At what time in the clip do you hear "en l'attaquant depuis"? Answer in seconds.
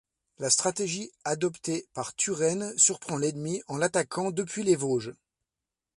3.67-4.63